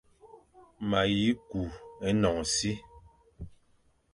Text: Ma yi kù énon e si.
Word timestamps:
Ma 0.89 1.01
yi 1.17 1.29
kù 1.49 1.61
énon 2.07 2.37
e 2.43 2.49
si. 2.55 2.71